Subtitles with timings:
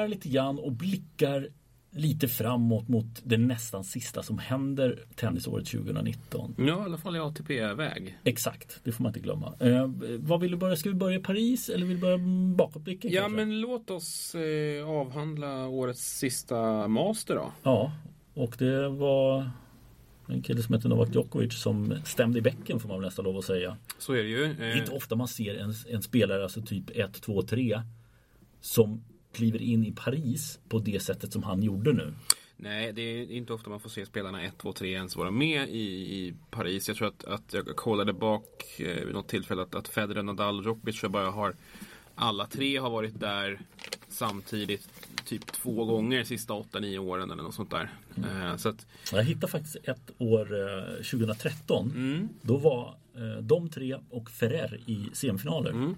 [0.00, 1.48] summerar lite grann och blickar
[1.92, 6.54] lite framåt mot det nästan sista som händer tennisåret 2019.
[6.58, 8.18] Ja, i alla fall i ATP-väg.
[8.24, 9.54] Exakt, det får man inte glömma.
[9.60, 10.76] Eh, vad vill du börja?
[10.76, 12.18] Ska vi börja i Paris eller vill du börja
[12.56, 13.10] bakåtblicken?
[13.12, 13.36] Ja, kanske?
[13.36, 17.52] men låt oss eh, avhandla årets sista master då.
[17.62, 17.92] Ja,
[18.34, 19.50] och det var
[20.28, 23.36] en kille som heter Novak Djokovic som stämde i bäcken får man väl nästan lov
[23.36, 23.76] att säga.
[23.98, 24.54] Så är det ju.
[24.54, 27.82] Det är Eh, inte ofta man ser en, en spelare, alltså typ 1, 2, 3
[28.60, 29.02] som
[29.32, 32.14] kliver in i Paris på det sättet som han gjorde nu.
[32.56, 35.68] Nej, det är inte ofta man får se spelarna 1, 2, 3 ens vara med
[35.68, 35.80] i,
[36.16, 36.88] i Paris.
[36.88, 40.58] Jag tror att, att jag kollade bak eh, vid något tillfälle att, att Federer, Nadal
[40.58, 41.54] och Djokovic bara har
[42.14, 43.60] alla tre har varit där
[44.08, 44.88] samtidigt
[45.24, 47.90] typ två gånger de sista 8-9 åren eller något sånt där.
[48.16, 51.90] Eh, så att, Jag hittade faktiskt ett år eh, 2013.
[51.94, 55.70] mm, Då var eh, de tre och Ferrer i semifinaler.
[55.70, 55.94] mm.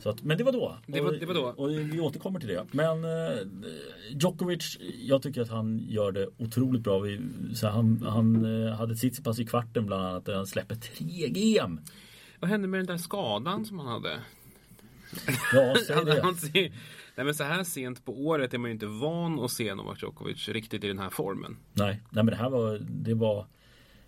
[0.00, 0.76] Så att, men det var då.
[0.86, 1.42] Det var- och, det var då.
[1.44, 2.66] Och vi återkommer till det.
[2.72, 3.38] Men eh,
[4.10, 6.98] Djokovic, jag tycker att han gör det otroligt bra.
[6.98, 7.20] Vi,
[7.54, 11.80] så han han eh, hade Tsitsipas i kvarten bland annat där han släpper tre GM.
[12.40, 14.18] Vad hände med den där skadan som han hade?
[15.52, 16.22] Ja, säg det.
[16.22, 16.72] han ser,
[17.14, 20.02] nej men så här sent på året är man ju inte van att se Novak
[20.02, 21.56] Djokovic riktigt i den här formen.
[21.72, 23.46] Nej, nej men det här var, det var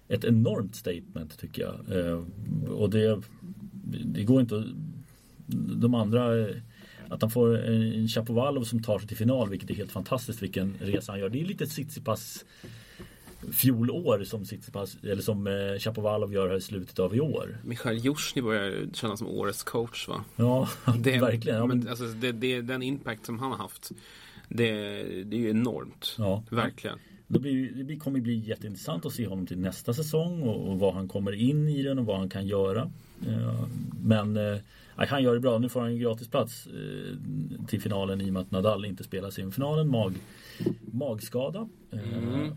[0.09, 1.99] ett enormt statement tycker jag.
[2.07, 2.23] Eh,
[2.73, 3.23] och det,
[4.05, 4.65] det går inte att,
[5.57, 6.57] de andra eh,
[7.09, 10.75] att han får en Chapovalov som tar sig till final vilket är helt fantastiskt vilken
[10.81, 11.29] resa han gör.
[11.29, 12.45] Det är lite Tsitsipas
[13.53, 17.59] fjolår som Tsitsipas, eller som eh, Chapovalov gör här i slutet av i år.
[17.65, 20.25] Michail Jusjny börjar kännas som årets coach va?
[20.37, 21.59] Ja, Det, verkligen.
[21.59, 23.91] Ja, men, men, alltså, det, det, den impact som han har haft
[24.49, 24.73] det,
[25.25, 26.15] det är ju enormt.
[26.19, 26.99] ja, Verkligen.
[27.27, 30.95] Det, blir, det kommer bli jätteintressant att se honom till nästa säsong och, och vad
[30.95, 32.91] han kommer in i den och vad han kan göra.
[33.27, 33.65] Eh,
[34.03, 34.37] men
[35.07, 35.59] han gör det bra.
[35.59, 39.31] Nu får han en gratisplats eh, till finalen i och med att Nadal inte spelar
[39.31, 39.89] semifinalen.
[39.89, 40.15] Mag,
[40.93, 41.69] magskada.
[41.93, 42.57] Mm.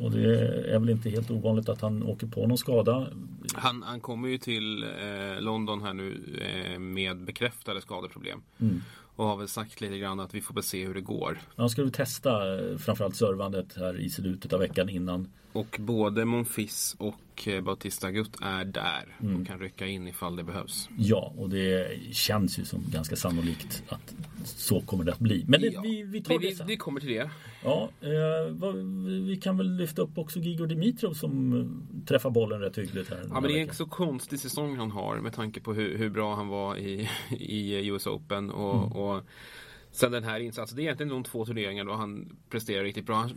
[0.00, 0.38] Och det
[0.74, 3.08] är väl inte helt ovanligt att han åker på någon skada.
[3.54, 8.42] Han, han kommer ju till eh, London här nu eh, med bekräftade skadeproblem.
[8.60, 8.82] Mm.
[9.16, 11.38] Och har väl sagt lite grann att vi får väl se hur det går.
[11.56, 15.28] Han skulle testa eh, framförallt servandet här i slutet av veckan innan.
[15.56, 19.40] Och både Monfils och eh, Bautista Agut är där Mm.
[19.40, 20.88] och kan rycka in ifall det behövs.
[20.98, 24.14] Ja, och det känns ju som ganska sannolikt att
[24.44, 25.44] så kommer det att bli.
[25.48, 25.80] Men det, Ja.
[25.80, 26.66] vi, vi tar Vi, det sen.
[26.66, 27.30] vi kommer till det.
[27.64, 28.74] Ja, eh, vad,
[29.26, 33.22] vi kan väl lyfta upp också Gigor Dimitrov som eh, träffar bollen rätt hyggligt här.
[33.28, 36.10] Ja, men det är en så konstig säsong han har med tanke på hur, hur
[36.10, 38.50] bra han var i, i US Open.
[38.50, 38.92] Och, Mm.
[38.92, 39.22] och
[39.90, 40.76] sen den här insatsen.
[40.76, 43.16] Det är egentligen de två turneringar då han presterar riktigt bra.
[43.16, 43.32] Han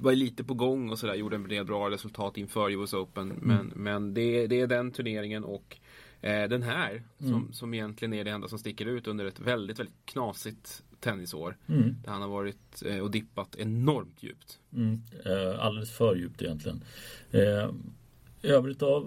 [0.00, 1.14] var lite på gång och sådär.
[1.14, 3.30] Gjorde en del bra resultat inför US Open.
[3.30, 3.40] Mm.
[3.42, 5.76] Men, men det, det är den turneringen och
[6.20, 7.52] eh, den här som, Mm.
[7.52, 11.56] som egentligen är det enda som sticker ut under ett väldigt, väldigt knasigt tennisår.
[11.68, 14.58] Mm, Där han har varit eh, och dippat enormt djupt.
[14.72, 16.84] mm, eh, alldeles för djupt egentligen.
[17.30, 17.70] Eh,
[18.42, 19.04] övrigt då,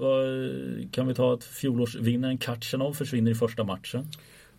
[0.91, 4.08] kan vi ta att fjolårsvinnaren Katjanov försvinner i första matchen.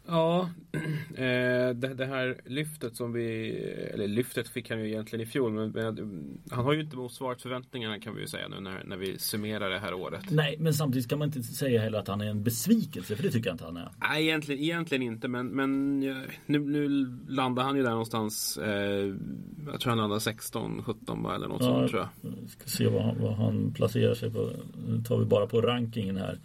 [0.07, 0.51] Ja,
[1.15, 3.51] eh, det, det här lyftet som vi,
[3.95, 7.43] eller lyftet fick han ju egentligen i fjol, men, men han har ju inte motsvarat
[7.43, 10.31] förväntningarna kan vi ju säga nu när, när vi summerar det här året.
[10.31, 13.31] Nej, men samtidigt kan man inte säga heller att han är en besvikelse, för det
[13.31, 13.89] tycker jag inte han är.
[13.97, 16.15] Nej, egentligen, egentligen inte, men, men ja,
[16.47, 16.89] nu, nu
[17.29, 19.15] landar han ju där någonstans, eh,
[19.67, 22.33] jag tror han landar 16, 17 va, eller något sånt tror jag.
[22.41, 24.51] jag ska se vad han, vad han placerar sig på.
[24.89, 26.39] Nu tar vi bara på rankingen här.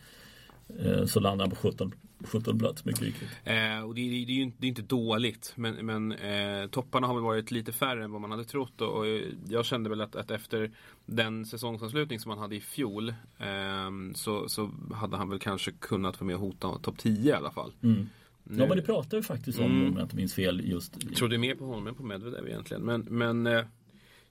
[0.80, 1.92] Eh, så landar han på 17,
[2.24, 3.30] 17 plats, mycket riktigt.
[3.44, 7.08] Eh, och det, det, det är ju det är inte dåligt men, men eh, topparna
[7.08, 9.06] har väl varit lite färre än vad man hade trott och, och
[9.50, 10.72] jag kände väl att, att efter
[11.06, 16.20] den säsongsavslutning som han hade i fjol eh, så, så hade han väl kanske kunnat
[16.20, 17.72] vara med och hota topp 10 i alla fall.
[17.84, 18.10] Mm.
[18.44, 19.88] Nu, Ja men det pratar vi faktiskt om Mm.
[19.88, 21.04] om jag inte minns fel just.
[21.04, 23.66] jag trodde mer på honom än på Medvedev egentligen men, men eh,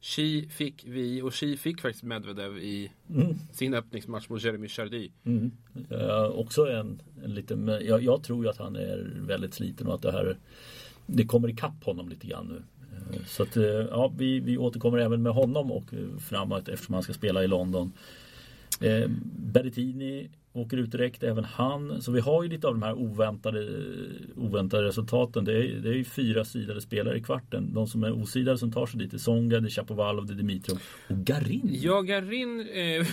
[0.00, 3.34] Xi fick vi och Xi fick faktiskt Medvedev i Mm.
[3.52, 5.10] sin öppningsmatch mot Jeremy Chardy.
[5.24, 5.50] Mm.
[5.90, 9.94] Eh, också en, en liten, jag, jag tror ju att han är väldigt sliten och
[9.94, 10.36] att det här
[11.06, 12.62] Det kommer ikapp honom lite grann nu.
[13.16, 15.84] Eh, Så att eh, ja, vi, vi återkommer även med honom och
[16.20, 17.92] framåt eftersom han ska spela i London.
[18.80, 19.08] Eh,
[19.52, 22.02] Berrettini åker ut direkt, även han.
[22.02, 23.68] Så vi har ju lite av de här oväntade,
[24.36, 25.44] oväntade resultaten.
[25.44, 27.74] Det är, det är ju fyra sidade spelare i kvarten.
[27.74, 30.36] De som är osidade som tar sig dit är Songa, det är Chapovalov, det är
[30.36, 30.78] Dimitrov
[31.08, 31.68] och Garin.
[31.72, 33.06] Ja, Garin eh,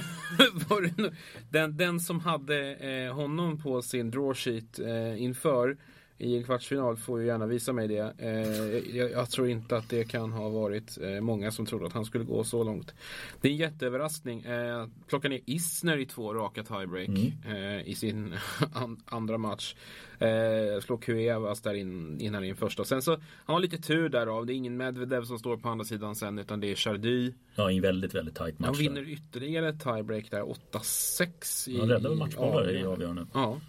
[0.70, 1.14] var det nog-
[1.52, 5.78] den, den som hade eh, honom på sin drawsheet eh, inför
[6.18, 8.14] i en kvartsfinal får ju gärna visa mig det.
[8.18, 11.94] Eh, jag, jag, tror inte att det kan ha varit eh, många som trodde att
[11.94, 12.94] han skulle gå så långt.
[13.42, 14.42] Det är en jätteöverraskning.
[14.42, 17.32] Eh, plocka ner Isner i två raka tiebreak mm.
[17.46, 18.36] eh, i sin
[18.74, 19.76] an, andra match.
[20.20, 22.84] Eh, slå Kuevas där in, innan in första.
[22.84, 23.12] Sen så
[23.46, 24.46] han har lite tur därav.
[24.46, 27.34] Det är ingen Medvedev som står på andra sidan sen utan det är Chardy.
[27.56, 28.68] Ja, en väldigt, väldigt tight match.
[28.68, 29.10] Han vinner där.
[29.10, 31.80] ytterligare tiebreak där, 8-6.
[31.80, 33.26] Han räddade matchbollar i avgörande.
[33.34, 33.60] Ja.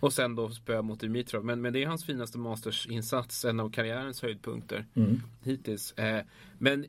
[0.00, 1.44] Och sen då spö mot Dimitrov.
[1.44, 5.22] Men, men det är hans finaste Masters-insats, en av karriärens höjdpunkter mm.
[5.44, 5.92] hittills.
[5.92, 6.24] Eh,
[6.58, 6.86] men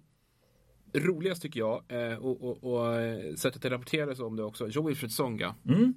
[0.93, 4.87] roligast tycker jag, eh, och, och, och eh, sättet det rapporterades om det också, Joe
[4.87, 5.55] Wilfred Songa.
[5.65, 5.93] Mm.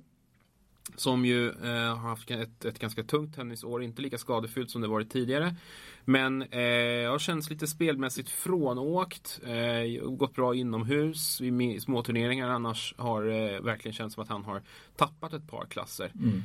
[0.97, 4.89] Som ju eh, har haft ett, ett, ganska tungt tennisår, inte lika skadefyllt som det
[4.89, 5.57] varit tidigare.
[6.05, 9.41] Men eh, har känts lite spelmässigt frånåkt.
[9.45, 12.49] Eh, gått bra inomhus i små turneringar.
[12.49, 14.63] Annars har eh, verkligen känts som att han har
[14.97, 16.13] tappat ett par klasser.
[16.15, 16.43] Mm.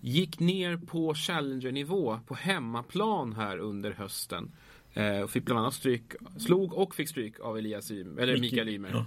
[0.00, 4.50] Gick ner på Challenger-nivå på hemmaplan här under hösten.
[4.94, 8.68] Eh, och fick bland annat stryk, slog och fick stryk av Elias Ymer, eller Mikael
[8.68, 8.90] Ymer.
[8.90, 9.06] Ja.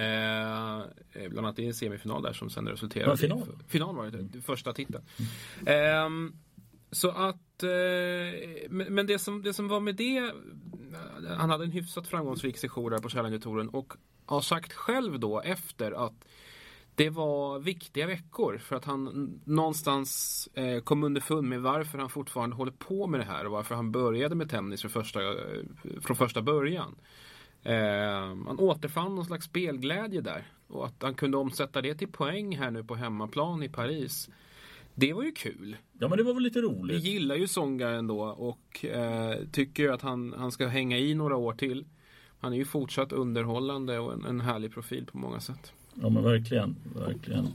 [0.00, 0.78] Eh,
[1.12, 3.48] eh, bland annat i en semifinal där som sen resulterade var final?
[3.66, 4.42] i final var det, mm.
[4.42, 5.04] första titeln.
[5.66, 6.26] Mm.
[6.26, 6.32] Eh,
[6.90, 10.32] så att, eh, men det som, det som var med det,
[11.38, 13.92] han hade en hyfsat framgångsrik session där på Challenger-touren och
[14.26, 16.24] har sagt själv då efter att
[16.96, 22.56] det var viktiga veckor för att han någonstans eh, kom underfund med varför han fortfarande
[22.56, 25.62] håller på med det här och varför han började med tennis för första, eh,
[26.00, 26.96] från första början.
[27.62, 27.74] Eh,
[28.46, 32.70] han återfann någon slags spelglädje där och att han kunde omsätta det till poäng här
[32.70, 34.28] nu på hemmaplan i Paris.
[34.94, 35.76] Det var ju kul.
[35.98, 36.96] Ja men det var väl lite roligt.
[36.96, 41.36] Vi gillar ju Songa ändå och eh, tycker att han, han ska hänga i några
[41.36, 41.86] år till.
[42.40, 45.72] Han är ju fortsatt underhållande och en, en härlig profil på många sätt.
[46.02, 47.48] Ja men verkligen, verkligen.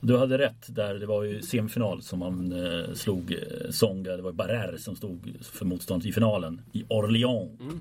[0.00, 4.16] Du hade rätt där, det var ju semifinal som man eh, slog eh, Songa.
[4.16, 7.60] Det var Barrer som stod för motstånd i finalen i Orléans.
[7.60, 7.80] Mm.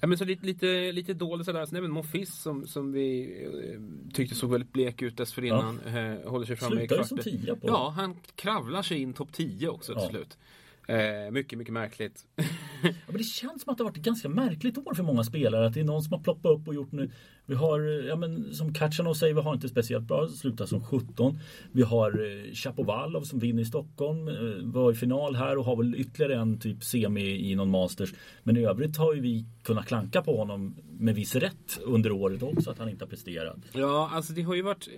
[0.00, 1.66] Ja, men så lite, lite, lite dåligt sådär.
[1.66, 3.80] Sen även Monfils som, som vi eh,
[4.14, 5.80] tyckte såg väldigt blek ut dessförinnan.
[5.86, 5.98] Ja.
[5.98, 7.06] Eh, håller sig framme i kvarten.
[7.06, 7.68] som tia på.
[7.68, 10.10] Ja, han kravlar sig in topp 10 också till ja.
[10.10, 10.38] slut.
[10.86, 12.26] Eh, mycket, mycket märkligt.
[12.82, 15.24] ja, men det känns som att det har varit ett ganska märkligt år för många
[15.24, 15.66] spelare.
[15.66, 17.10] Att det är någon som har ploppat upp och gjort nu.
[17.46, 20.28] Vi har, ja, men, som Katjanov säger, vi har inte speciellt bra.
[20.28, 21.38] Slutar som 17.
[21.72, 24.28] Vi har eh, Chapovalov som vinner i Stockholm.
[24.28, 28.14] Eh, var i final här och har väl ytterligare en typ semi i någon Masters.
[28.42, 32.42] Men i övrigt har ju vi kunnat klanka på honom med viss rätt under året
[32.42, 33.58] också att han inte har presterat.
[33.72, 34.88] Ja, alltså det har ju varit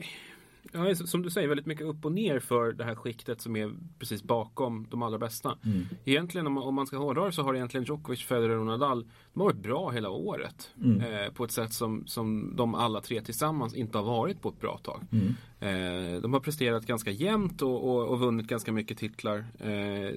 [0.72, 3.72] Ja, som du säger, väldigt mycket upp och ner för det här skiktet som är
[3.98, 5.58] precis bakom de allra bästa.
[5.64, 5.86] Mm.
[6.04, 9.06] Egentligen om man, om man ska hårdra det så har egentligen Djokovic, Federer och Nadal
[9.32, 10.70] de har varit bra hela året.
[10.84, 11.00] Mm.
[11.00, 14.60] Eh, på ett sätt som, som de alla tre tillsammans inte har varit på ett
[14.60, 15.02] bra tag.
[15.12, 15.34] Mm.
[15.60, 20.10] Eh, de har presterat ganska jämnt och, och, och vunnit ganska mycket titlar eh,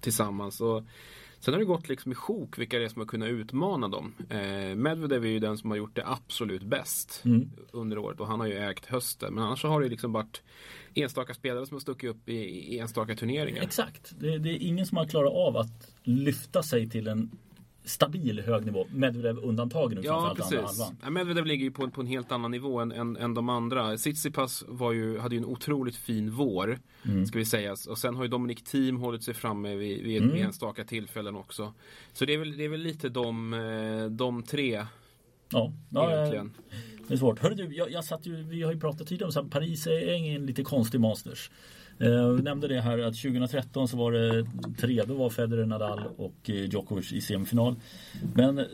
[0.00, 0.60] tillsammans.
[0.60, 0.82] Och,
[1.44, 4.14] Sen har det gått liksom i sjok vilka det är som har kunnat utmana dem.
[4.28, 7.50] Eh, Medvedev är ju den som har gjort det absolut bäst mm.
[7.70, 9.34] under året och han har ju ägt hösten.
[9.34, 10.42] Men annars har det liksom varit
[10.94, 13.62] enstaka spelare som har stuckit upp i, i enstaka turneringar.
[13.62, 14.14] Exakt.
[14.20, 17.30] Det, det, är ingen som har klarat av att lyfta sig till en
[17.84, 18.86] stabil hög nivå.
[18.90, 20.92] Medvedev undantagen ja, precis.
[21.02, 23.96] Ja, Medvedev ligger ju på, på en helt annan nivå än, än, än de andra.
[23.96, 26.78] Tsitsipas var ju, hade ju en otroligt fin vår.
[27.04, 27.26] Mm.
[27.26, 27.76] Ska vi säga.
[27.88, 30.36] Och sen har ju Dominic Thiem hållit sig framme vid, vid mm.
[30.36, 31.72] enstaka tillfällen också.
[32.12, 34.86] Så det är väl, det är väl lite de, eh, de tre.
[35.50, 36.52] Ja, ja egentligen.
[37.08, 37.38] Det är svårt.
[37.38, 40.08] Hörru du, jag, jag satt ju, vi har ju pratat tidigare om att Paris är
[40.08, 41.50] en lite konstig Masters.
[41.98, 44.46] Eh, vi nämnde det här att 2013 så var det
[44.78, 47.76] tre, då var Federer, Nadal och eh, Djokovic i semifinal.
[48.34, 48.64] Men eh,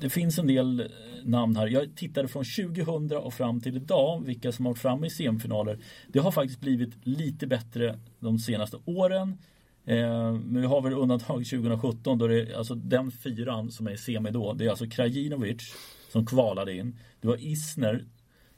[0.00, 0.86] det finns en del eh,
[1.24, 1.66] namn här.
[1.66, 5.78] Jag tittade från 2000 och fram till idag vilka som har varit framme i semifinaler.
[6.08, 9.38] Det har faktiskt blivit lite bättre de senaste åren.
[9.84, 13.96] Men vi har väl undantag 2017 då det är alltså den fyran som är i
[13.96, 14.52] semi då.
[14.52, 15.74] Det är alltså Krajinovic
[16.12, 16.98] som kvalade in.
[17.20, 18.04] Du har Isner.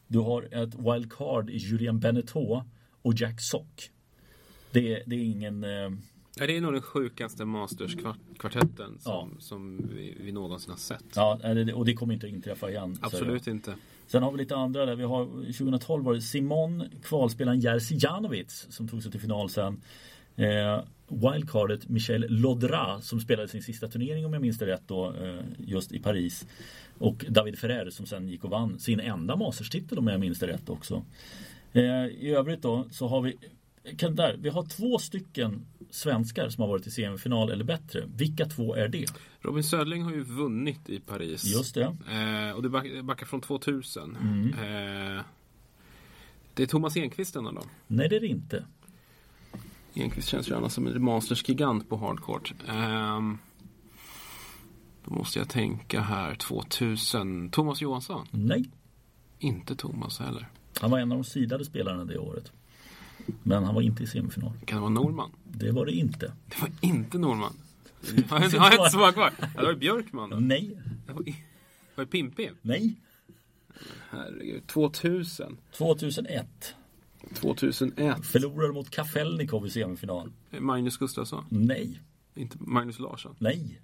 [0.06, 2.62] Du har ett wildcard i Julien Beneteau
[3.02, 3.90] och Jack Sock.
[4.70, 5.64] Det, det är ingen...
[5.64, 5.90] Eh...
[6.36, 9.40] Ja, det är nog den sjukaste Masters-kvartetten som, ja.
[9.40, 11.04] som vi, vi någonsin har sett.
[11.14, 11.38] Ja,
[11.74, 12.98] och det kommer inte att inträffa igen.
[13.00, 13.74] Absolut inte.
[14.06, 14.96] Sen har vi lite andra där.
[14.96, 19.80] Vi har, 2012 var det Simon, kvalspelaren Jerzy Janovic som tog sig till final sen.
[20.36, 25.14] Eh, wildcardet Michel Lodra som spelade sin sista turnering om jag minns det rätt då
[25.14, 26.46] eh, just i Paris.
[26.98, 30.46] Och David Ferrer som sen gick och vann sin enda Masters-titel om jag minns det
[30.46, 31.04] rätt också.
[31.72, 33.38] Eh, I övrigt då så har vi
[33.96, 38.04] kan där, vi har två stycken svenskar som har varit i semifinal eller bättre.
[38.16, 39.06] Vilka två är det?
[39.40, 41.44] Robin Södling har ju vunnit i Paris.
[41.44, 41.96] Just det.
[42.10, 44.16] Eh, och det backar från 2000.
[44.16, 44.48] Mm.
[44.48, 45.22] Eh,
[46.54, 47.62] det är Thomas Enqvist då?
[47.86, 48.64] Nej det är det inte.
[49.94, 52.54] Enqvist känns ju annars som en Masters-gigant på hardcourt.
[52.68, 53.38] Um,
[55.04, 57.50] då måste jag tänka här 2000.
[57.50, 58.26] Thomas Johansson?
[58.30, 58.70] Nej.
[59.38, 60.48] Inte Thomas heller.
[60.80, 62.52] Han var en av de sidade spelarna det året.
[63.42, 64.52] Men han var inte i semifinal.
[64.64, 65.30] Kan det vara Norman?
[65.44, 66.32] Det var det inte.
[66.46, 67.56] Det var inte Norman.
[68.28, 69.32] Har jag, har jag ett svar kvar?
[69.56, 70.36] Det var Björkman då.
[70.36, 70.76] Nej.
[71.06, 71.22] Det var,
[71.94, 72.56] var det Pimpin?
[72.62, 72.94] Nej.
[74.10, 74.66] Herregud.
[74.66, 75.56] 2000.
[75.72, 76.74] 2001.
[77.34, 78.26] 2001.
[78.26, 80.32] Förlorade mot Kafelnikov i semifinal.
[80.58, 81.44] Magnus Gustafsson.
[81.48, 82.00] Nej.
[82.34, 83.34] Inte Magnus Larsson.
[83.38, 83.80] Nej.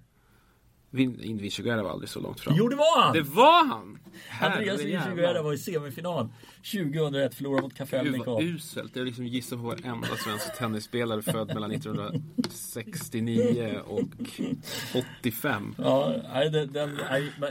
[0.96, 2.54] Vin, Vinciguerra var aldrig så långt fram.
[2.58, 3.12] Jo, det var han!
[3.12, 3.98] Det var han!
[4.40, 4.80] Andreas.
[4.84, 6.28] Vinciguerra var i semifinal
[6.72, 8.96] 2001, förlorade mot Gud vad uselt.
[8.96, 14.00] Jag liksom gissar på varenda svensk tennisspelare född mellan 1969 och
[15.20, 15.74] 85.
[15.78, 16.98] Ja, nej, den, den,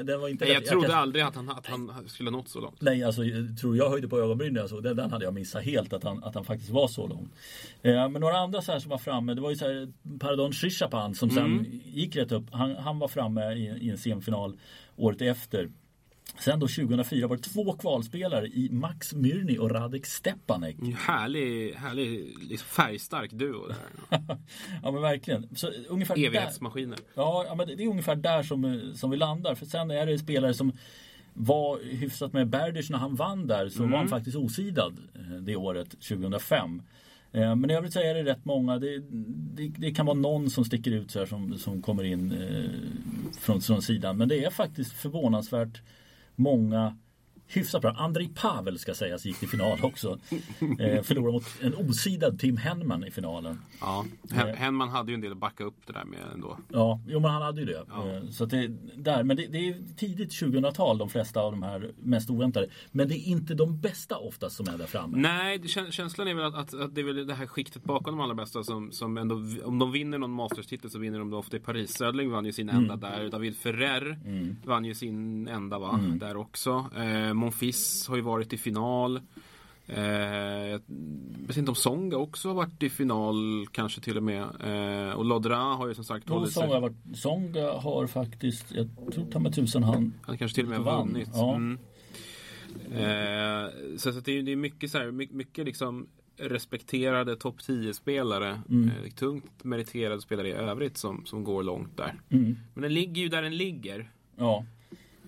[0.05, 2.59] den var inte Nej, jag trodde kan- aldrig att han, att han skulle nått så
[2.59, 2.81] långt.
[2.81, 4.95] Nej, alltså jag tror jag höjde på ögonbrynen när jag såg den.
[4.95, 7.29] Den hade jag missat helt att han, att han faktiskt var så lång.
[7.81, 9.33] Eh, men några andra så här som var framme.
[9.33, 9.87] Det var ju så här
[10.19, 11.65] Pardon Shishapan som sen Mm.
[11.85, 12.43] gick rätt upp.
[12.51, 14.57] Han, han var framme i, i en semifinal
[14.95, 15.69] året efter.
[16.39, 20.75] Sen då 2004 var det två kvalspelare i Max Myrny och Radek Stepanek.
[20.79, 23.77] En Härlig, härlig liksom färgstark duo där.
[24.83, 25.55] ja men verkligen.
[25.55, 26.99] Så ungefär där, Evighetsmaskiner.
[27.13, 29.55] Ja, ja, men det är ungefär där som, som vi landar.
[29.55, 30.71] För sen är det spelare som
[31.33, 35.55] var hyfsat med Berdych när han vann där så var han faktiskt osidad eh, det
[35.55, 36.81] året 2005.
[37.35, 38.79] Eh, men i övrigt så är det rätt många.
[38.79, 38.99] Det,
[39.55, 42.69] det, det kan vara någon som sticker ut så här som, som kommer in eh,
[43.39, 44.17] från, från sidan.
[44.17, 45.81] Men det är faktiskt förvånansvärt
[46.35, 46.97] många
[47.47, 47.91] hyfsat bra.
[47.91, 50.19] Andrei Pavel ska sägas gick till final också.
[50.79, 53.59] Eh, förlorade mot en osidad Tim Henman i finalen.
[53.81, 54.05] Ja.
[54.31, 56.57] Hen- Henman hade ju en del att backa upp det där med ändå.
[56.69, 57.83] Ja, jo men han hade ju det.
[57.89, 58.09] Ja.
[58.15, 61.91] Eh, Så det, där, men det, det är tidigt 2000-tal de flesta av de här
[61.99, 62.67] mest oväntade.
[62.91, 65.17] Men det är inte de bästa oftast som är där framme.
[65.17, 68.23] Nej, känslan är väl att, att, att det är väl det här skiktet bakom de
[68.23, 71.57] allra bästa som, som ändå, om de vinner någon Masters-titel så vinner de det ofta
[71.57, 71.93] i Paris.
[71.93, 73.29] Södling vann ju sin enda där.
[73.29, 74.19] David Ferrer
[74.65, 76.85] vann ju sin enda va, där också.
[76.95, 79.19] Eh, Monfils har ju varit i final.
[79.87, 80.81] Eh, jag
[81.47, 84.41] vet inte om Songa också har varit i final kanske till och med.
[84.43, 86.63] Eh, och Lodra har ju som sagt hållit sig.
[86.63, 90.63] Songa, har varit, Songa har faktiskt, jag tror ta med tusen han Han kanske till
[90.65, 91.07] och med vann.
[91.07, 91.29] vunnit.
[91.33, 91.55] Ja.
[91.55, 91.77] Mm.
[92.91, 97.55] Eh, så så det, är, det är mycket så här, mycket, mycket liksom respekterade topp
[97.59, 98.61] 10-spelare.
[98.69, 98.89] Mm.
[99.03, 102.13] Eh, tungt meriterade spelare i övrigt som, som går långt där.
[102.29, 102.55] Mm.
[102.73, 104.11] Men den ligger ju där den ligger.
[104.37, 104.65] Ja.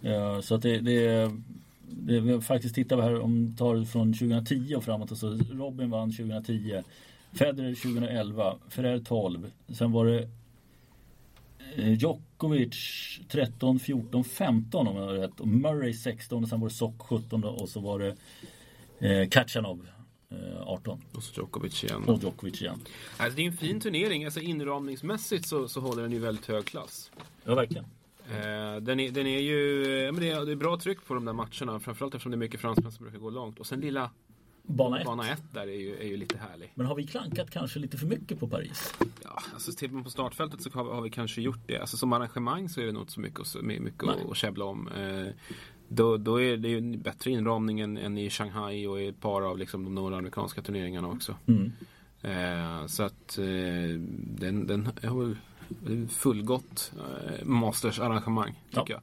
[0.03, 1.41] Eh, Så att det, det, det
[1.89, 5.11] vi har faktiskt tittar vi här om tar det från 2010 och framåt.
[5.11, 6.83] Alltså Robin vann 2010.
[7.33, 8.57] Federer 2011.
[8.69, 9.51] Ferrer 12.
[9.69, 10.29] Sen var det
[11.75, 12.75] eh, Djokovic
[13.29, 15.39] 13, 14, 15 om jag har rätt.
[15.39, 18.15] Och Murray 16 och sen var det Sock 17 och så var det
[19.07, 19.87] eh, Kachanov
[20.29, 21.01] eh, 18.
[21.13, 22.03] Och så Djokovic igen.
[22.03, 22.79] Och Djokovic igen.
[23.17, 24.25] Alltså, det är en fin turnering.
[24.25, 27.11] Alltså, inramningsmässigt så, så håller den ju väldigt hög klass.
[27.43, 27.85] Ja, verkligen.
[28.31, 31.25] Eh, den, är, den är ju men det är, det är bra tryck på de
[31.25, 31.79] där matcherna.
[31.79, 33.59] Framförallt eftersom det är mycket fransmän som brukar gå långt.
[33.59, 34.11] Och sen lilla
[34.63, 35.05] Bana 1.
[35.05, 36.71] bana 1 där är ju, är ju lite härlig.
[36.75, 38.93] Men har vi klankat kanske lite för mycket på Paris?
[39.23, 41.77] Ja, alltså tittar man på startfältet så har vi, har vi kanske gjort det.
[41.77, 44.15] Alltså som arrangemang så är det nog inte så mycket, att- mycket Nej.
[44.31, 44.87] att, käbbla om.
[44.87, 45.27] Eh,
[45.87, 49.21] då, då är det ju en bättre inramning än, än i Shanghai och i ett
[49.21, 51.35] par av liksom, de nordamerikanska turneringarna också.
[51.45, 51.71] Mm.
[52.21, 53.45] Eh, så att eh,
[54.39, 55.35] den, den har väl
[56.09, 59.01] fullgott eh, Masters arrangemang tycker jag.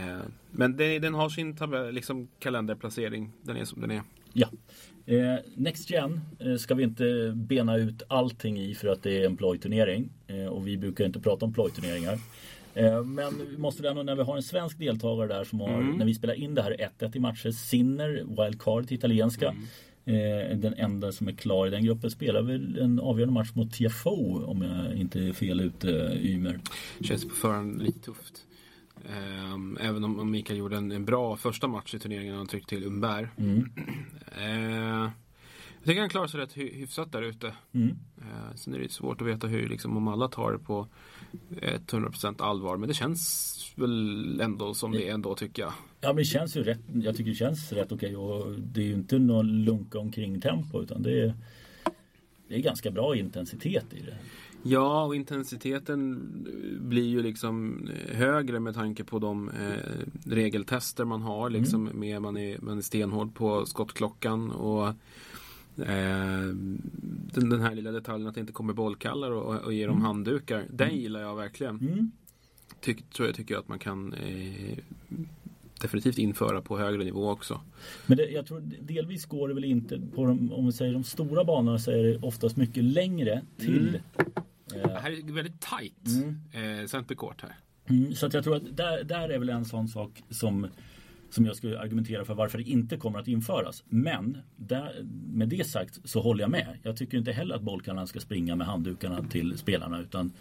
[0.00, 0.20] Eh,
[0.50, 3.32] men den, den har sin tabell, liksom kalenderplacering.
[3.42, 4.02] Den är som den är.
[4.32, 4.48] Ja.
[5.06, 9.26] Eh, Next Gen eh, ska vi inte bena ut allting i för att det är
[9.26, 10.10] en plojturnering.
[10.26, 12.18] Eh, och vi brukar inte prata om plojturneringar.
[13.04, 16.14] Men vi måste ändå när vi har en svensk deltagare där som har, när vi
[16.14, 19.54] spelar in det här 1-1 i matcher, Sinner, wildcard till italienska.
[20.06, 23.72] Eh, den enda som är klar i den gruppen spelar väl en avgörande match mot
[23.72, 26.60] TFO om jag inte är fel ute, Ymer.
[27.00, 28.46] Känns på förhand lite tufft.
[29.08, 32.68] Ehm, även om Mikael gjorde en, en bra första match i turneringen när han tryckte
[32.68, 33.26] till Umberg.
[33.36, 33.68] Mm.
[34.42, 35.10] Ehm,
[35.78, 37.52] jag tycker han klarar sig rätt hy- hyfsat där ute.
[37.72, 37.88] Mm.
[38.18, 40.86] Ehm, sen är det svårt att veta hur, liksom, om alla tar det på
[41.50, 42.76] 100% allvar.
[42.76, 45.72] Men det känns väl ändå som det ändå tycker jag.
[46.00, 48.84] Ja men det känns ju rätt, jag tycker det känns rätt okej och det är
[48.84, 51.34] ju inte någon lunka omkring tempo utan det är,
[52.48, 54.16] det är ganska bra intensitet i det.
[54.66, 56.20] Ja, och intensiteten
[56.80, 61.50] blir ju liksom högre med tanke på de eh, regeltester man har.
[61.50, 64.50] Liksom, med, man, är, man är stenhård på skottklockan.
[64.50, 64.94] Och eh,
[65.76, 70.64] den, den här lilla detaljen att det inte kommer bollkallar och, och ger dem handdukar.
[70.70, 71.78] Den gillar jag verkligen.
[71.78, 72.10] Mm.
[72.80, 74.78] Tyck, tror jag tycker att man kan eh,
[75.80, 77.60] definitivt införa på högre nivå också.
[78.06, 81.04] Men det, jag tror delvis går det väl inte på de, om vi säger de
[81.04, 83.88] stora banorna så är det oftast mycket längre till.
[83.88, 84.32] Mm.
[84.74, 86.80] Eh, det här är väldigt tight mm.
[86.80, 87.56] eh, centercourt här.
[87.86, 90.66] Mm, så att jag tror att där, där är väl en sån sak som
[91.34, 93.84] som jag skulle argumentera för varför det inte kommer att införas.
[93.88, 96.78] Men där, med det sagt så håller jag med.
[96.82, 100.32] Jag tycker inte heller att bollkallarna ska springa med handdukarna till spelarna utan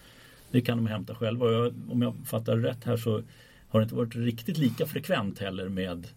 [0.52, 1.52] det kan de hämta själva.
[1.52, 3.24] Jag, om jag fattar rätt här så
[3.70, 6.08] har det inte varit riktigt lika frekvent heller med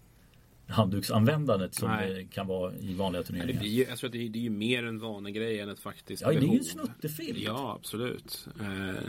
[0.67, 2.15] handduksanvändandet som Nej.
[2.15, 3.53] det kan vara i vanliga turneringar.
[3.55, 5.81] Ja, det, blir, jag tror att det, är, det är mer en vanegrej än ett
[5.81, 6.41] faktiskt Ja, behov.
[6.41, 7.39] det är ju en snuttefilt.
[7.39, 8.49] Ja, absolut.
[8.61, 9.03] Eh,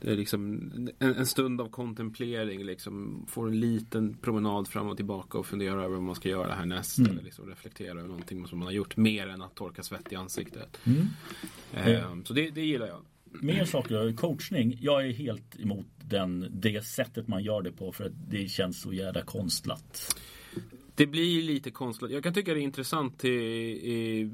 [0.00, 2.64] det är liksom en, en, stund av kontemplering.
[2.64, 6.52] Liksom, får en liten promenad fram och tillbaka och fundera över vad man ska göra
[6.52, 6.98] härnäst.
[6.98, 7.10] Mm.
[7.10, 10.16] Eller liksom reflektera över någonting som man har gjort mer än att torka svett i
[10.16, 10.78] ansiktet.
[10.84, 11.06] Mm.
[11.72, 13.00] Eh, så det, det gillar jag.
[13.42, 14.78] Mer saker, coachning.
[14.80, 18.80] Jag är helt emot den, det sättet man gör det på för att det känns
[18.80, 20.16] så jävla konstlat.
[20.94, 22.10] Det blir lite konstlat.
[22.10, 24.30] Jag kan tycka det är intressant i, i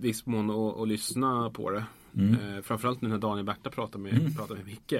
[0.00, 1.84] viss mån att lyssna på det.
[2.16, 2.34] Mm.
[2.34, 4.34] Eh, framförallt nu när Daniel Berta pratar med, mm.
[4.34, 4.94] pratar med Micke.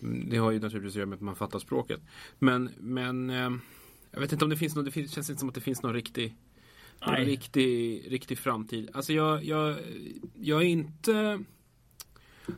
[0.00, 2.00] Det har ju naturligtvis att göra med att man fattar språket.
[2.38, 3.50] Men, men eh,
[4.10, 5.82] jag vet inte om det finns någon, det finns, känns inte som att det finns
[5.82, 6.36] någon riktig
[7.06, 8.90] någon riktig, riktig framtid.
[8.92, 9.76] Alltså jag, jag,
[10.34, 11.44] jag är inte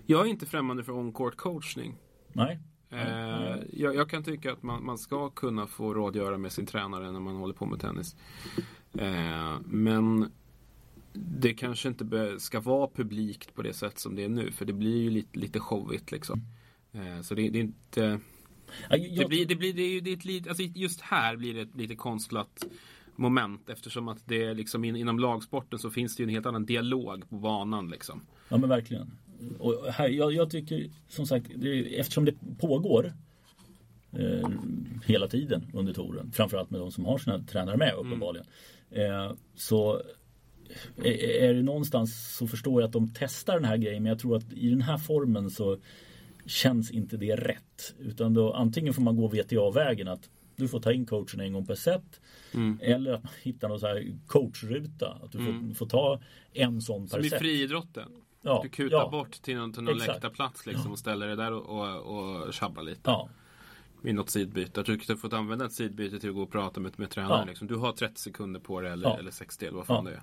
[0.07, 1.95] Jag är inte främmande för on-court coachning.
[2.33, 2.59] Nej.
[2.91, 7.13] Eh, jag, jag, kan tycka att man, man, ska kunna få rådgöra med sin tränare
[7.13, 8.17] när man håller på med tennis.
[8.99, 10.31] Eh, men
[11.13, 14.53] det kanske inte ska vara publikt på det sätt som det är nu.
[14.53, 16.43] För det blir ju lite, lite showigt liksom.
[16.93, 18.21] Eh, så det, det, är inte...
[18.91, 21.95] Det blir, det blir, det är, är ett alltså just här blir det ett lite
[21.95, 22.65] konstlat
[23.17, 26.67] moment eftersom att det liksom in, inom lagsporten så finns det ju en helt annan
[26.67, 28.27] dialog på banan liksom.
[28.49, 29.11] Ja men verkligen.
[29.59, 33.13] Och här, jag, jag tycker som sagt, det, eftersom det pågår
[34.13, 34.49] eh,
[35.05, 38.47] hela tiden under touren, framförallt med de som har sina tränare med uppenbarligen.
[38.91, 39.13] Mm.
[39.13, 40.03] Eh, så
[41.05, 44.37] är det någonstans så förstår jag att de testar den här grejen men jag tror
[44.37, 45.79] att i den här formen så
[46.47, 47.95] känns inte det rätt.
[47.99, 51.67] Utan då antingen får man gå VTA-vägen att du får ta in coachen en gång
[51.67, 52.21] per set.
[52.55, 52.79] Mm.
[52.83, 55.19] Eller att man hittar någon så här coachruta.
[55.23, 55.69] Att du mm.
[55.69, 56.21] får, får, ta
[56.53, 57.31] en sån per set.
[57.31, 58.13] Som i friidrotten.
[58.43, 60.93] Ja, du kutar ja, bort till någon, till någon läktarplats liksom, ja.
[60.93, 63.01] och ställer dig där och, och, och tjabbar lite.
[63.05, 63.29] Ja.
[64.03, 64.81] Vid något sidbyte.
[64.81, 67.41] Att du fått använda ett sidbyte till att gå och prata med, med tränaren.
[67.41, 67.45] Ja.
[67.45, 67.67] Liksom.
[67.67, 70.23] Du har 30 sekunder på dig eller, eller 60 eller vad fan det är.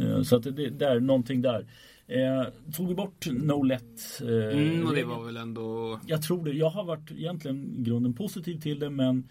[0.00, 1.66] Eh, så att det, det är någonting där.
[2.06, 2.44] Eh,
[2.76, 4.20] tog vi bort No Let?
[4.20, 6.00] Eh, mm, och det var väl ändå...
[6.06, 6.52] Jag tror det.
[6.52, 9.28] Jag har varit egentligen grunden positiv till det men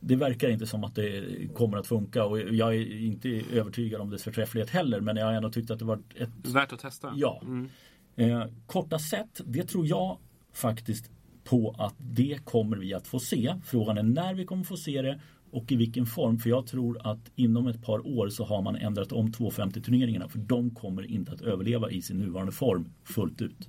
[0.00, 1.24] det verkar inte som att det
[1.54, 5.32] kommer att funka och jag är inte övertygad om dess förträfflighet heller men jag har
[5.32, 6.48] ändå tyckt att det varit ett...
[6.54, 7.12] Värt att testa?
[7.16, 7.42] Ja.
[7.44, 7.68] Mm.
[8.16, 10.18] Eh, korta sätt, det tror jag
[10.52, 11.10] faktiskt
[11.44, 13.54] på att det kommer vi att få se.
[13.64, 16.38] Frågan är när vi kommer få se det och i vilken form.
[16.38, 20.28] För jag tror att inom ett par år så har man ändrat om 250 turneringarna
[20.28, 23.68] för de kommer inte att överleva i sin nuvarande form fullt ut.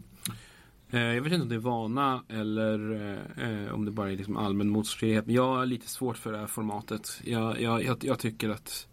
[0.89, 2.93] Eh, jag vet inte om det är vana eller
[3.37, 5.25] eh, om det bara är liksom allmän motstridighet.
[5.25, 7.21] Men jag har lite svårt för det här formatet.
[7.23, 8.87] Jag, jag, jag, jag tycker att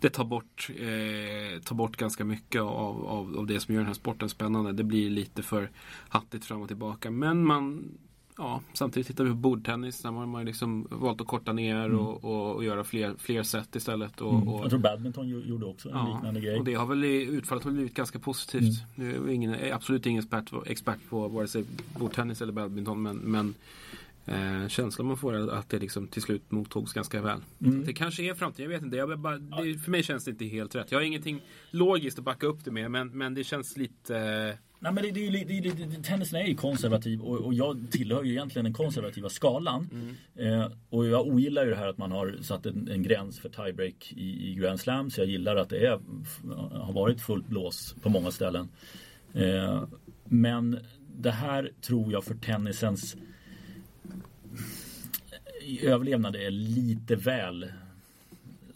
[0.00, 3.86] det tar bort, eh, tar bort ganska mycket av, av, av, det som gör den
[3.86, 4.72] här sporten spännande.
[4.72, 5.70] Det blir lite för
[6.08, 7.10] hattigt fram och tillbaka.
[7.10, 7.98] Men man
[8.38, 10.02] ja, samtidigt tittar vi på bordtennis.
[10.02, 11.98] Där har man liksom valt att korta ner mm.
[11.98, 14.20] och, och, och, göra fler, fler set istället.
[14.20, 14.48] Och, mm.
[14.48, 16.58] Jag tror badminton gjorde också en ja, liknande grej.
[16.58, 18.82] Och det har väl utfallet har blivit ganska positivt.
[18.96, 19.08] Mm.
[19.22, 21.64] Nu är ingen, absolut ingen expert, expert på vare sig
[21.98, 23.02] bordtennis eller badminton.
[23.02, 23.54] Men, men
[24.24, 27.40] eh, känslan man får är att det liksom till slut mottogs ganska väl.
[27.60, 27.84] Mm.
[27.84, 28.96] Det kanske är framtiden, jag vet inte.
[28.96, 30.92] Jag bara, det, för mig känns det inte helt rätt.
[30.92, 32.90] Jag har ingenting logiskt att backa upp det med.
[32.90, 36.44] Men, men det känns lite eh, Nej, men det, det, det, det, det, tennisen är
[36.44, 39.88] ju konservativ och, och, jag tillhör ju egentligen den konservativa skalan.
[39.92, 40.60] Mm.
[40.60, 43.48] Eh, och jag ogillar ju det här att man har satt en, en gräns för
[43.48, 45.10] tiebreak i, i Grand Slam.
[45.10, 46.00] Så jag gillar att det är,
[46.72, 48.68] har varit fullt blås på många ställen.
[49.34, 49.84] Eh,
[50.24, 50.78] men
[51.16, 53.16] det här tror jag för tennisens
[55.82, 57.72] överlevnad är lite väl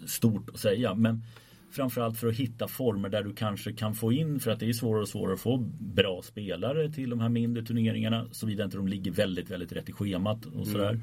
[0.07, 0.95] stort att säga.
[0.95, 1.23] Men
[1.71, 4.73] Framförallt för att hitta former där du kanske kan få in, för att det är
[4.73, 8.27] svårare och svårare att få bra spelare till de här mindre turneringarna.
[8.33, 10.91] Såvida inte de ligger väldigt, väldigt rätt i schemat och sådär.
[10.91, 11.01] Mm.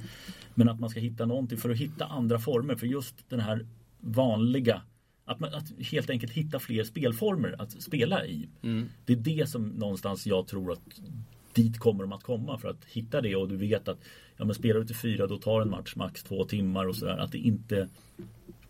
[0.56, 3.65] Men att man ska hitta någonting för att hitta andra former för just den här
[3.99, 4.82] vanliga
[5.27, 8.49] att, man, att helt enkelt hitta fler spelformer att spela i.
[8.62, 8.89] Mm.
[9.06, 10.82] Det är det som någonstans jag tror att
[11.53, 13.99] dit kommer de att komma för att hitta det och du vet att
[14.38, 17.17] ja, men spelar du till fyra då tar en match max två timmar och sådär.
[17.17, 17.89] Att det inte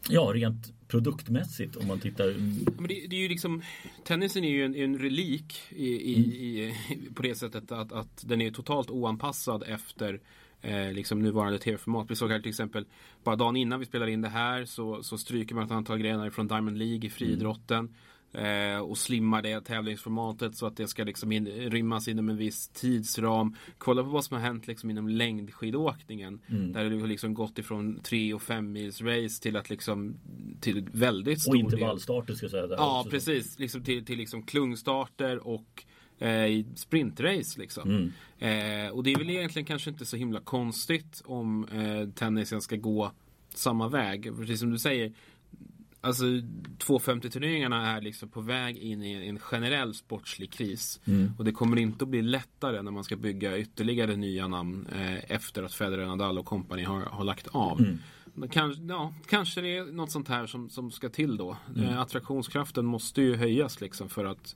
[0.09, 2.33] Ja, rent produktmässigt om man tittar.
[2.77, 3.61] Men det, det är ju liksom,
[4.03, 6.31] tennisen är ju en, en relik i, i, mm.
[6.31, 10.19] i, på det sättet att, att den är totalt oanpassad efter
[10.61, 12.11] eh, liksom nuvarande tv-format.
[12.11, 12.85] Vi såg här till exempel
[13.23, 16.29] bara dagen innan vi spelade in det här så, så stryker man ett antal grenar
[16.29, 17.95] från Diamond League i friidrotten.
[18.37, 22.69] Eh, och slimmar det tävlingsformatet så att det ska liksom in, rymmas inom en viss
[22.69, 23.55] tidsram.
[23.77, 26.39] Kolla på vad som har hänt liksom inom längdskidåkningen.
[26.47, 26.73] Mm.
[26.73, 30.15] Där det har liksom gått ifrån 3 och 5 mils race till att liksom
[30.61, 32.67] till väldigt stor Och intervallstarter ska jag säga.
[32.69, 33.09] Ja, också.
[33.09, 33.59] precis.
[33.59, 35.85] Liksom till, till liksom klungstarter och
[36.19, 37.89] eh, sprintrace liksom.
[37.89, 38.85] Mm.
[38.87, 42.75] Eh, och det är väl egentligen kanske inte så himla konstigt om eh, tennisen ska
[42.75, 43.11] gå
[43.53, 44.37] samma väg.
[44.37, 45.13] Precis som du säger.
[46.01, 46.23] Alltså
[46.77, 50.99] 250 turneringarna är liksom på väg in i en generell sportslig kris.
[51.05, 51.33] Mm.
[51.37, 55.31] Och det kommer inte att bli lättare när man ska bygga ytterligare nya namn eh,
[55.31, 57.79] efter att Federer, Nadal och company har, har lagt av.
[57.79, 57.99] Mm.
[58.51, 61.57] Kanske, ja, kanske det är något sånt här som, som ska till då.
[61.75, 61.89] Mm.
[61.89, 64.55] Eh, attraktionskraften måste ju höjas liksom för att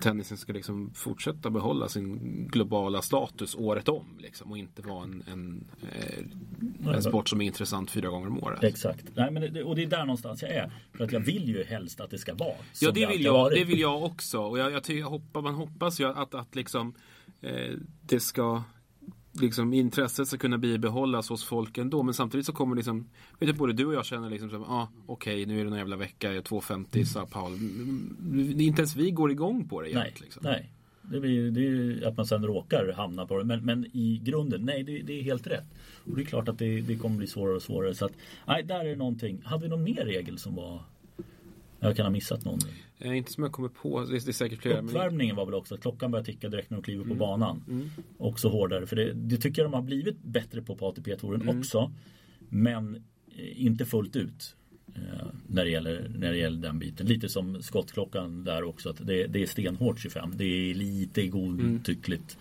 [0.00, 2.18] tennisen ska liksom fortsätta behålla sin
[2.48, 4.18] globala status året om.
[4.18, 8.42] Liksom, och inte vara en, en, eh, en sport som är intressant fyra gånger om
[8.42, 8.64] året.
[8.64, 9.04] Exakt.
[9.14, 10.70] Nej, men det, och det är där någonstans jag är.
[10.92, 13.64] För att jag vill ju helst att det ska vara Ja det vill, jag, det
[13.64, 14.40] vill jag också.
[14.40, 16.94] Och jag, jag, jag hoppas, man hoppas ju att, att liksom,
[17.40, 18.62] eh, det ska
[19.40, 22.02] liksom, intresset ska kunna bibehållas hos folk ändå.
[22.02, 24.88] Men samtidigt så kommer liksom, vet du, både du och jag känner liksom som, ah,
[25.06, 27.56] okej nu är det någon jävla vecka, jag är 2.50 Sao Paulo.
[28.60, 30.20] Inte ens vi går igång på det Nej, jämt.
[30.20, 30.42] Liksom.
[30.44, 30.72] nej.
[31.10, 33.44] Det, blir, det är ju att man sen råkar hamna på det.
[33.44, 35.64] Men, men i grunden, nej det, det är helt rätt.
[36.04, 37.94] Och det är klart att det, det kommer bli svårare och svårare.
[37.94, 38.12] Så att,
[38.46, 39.42] nej, där är någonting.
[39.44, 40.80] Hade vi någon mer regel som var...
[41.80, 42.58] Jag kan ha missat någon.
[42.98, 44.76] Eh, inte som jag kommer på, det är, det är säkert flera.
[44.82, 47.18] men- Uppvärmningen var väl också att klockan börjar ticka direkt när de kliver på Mm.
[47.18, 47.90] banan.
[48.18, 48.86] Också hårdare.
[48.86, 51.58] För det, det tycker jag de har blivit bättre på på ATP-touren Mm.
[51.58, 51.92] också.
[52.48, 52.94] Men
[53.36, 54.56] eh, inte fullt ut.
[54.94, 57.06] eh, När det, gäller, när det gäller den biten.
[57.06, 58.90] Lite som skottklockan där också.
[58.90, 60.32] Att det, det är stenhårt 25.
[60.36, 62.38] Det är lite godtyckligt.